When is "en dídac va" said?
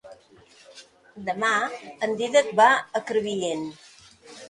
2.09-2.69